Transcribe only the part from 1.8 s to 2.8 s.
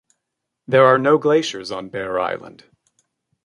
Bear Island.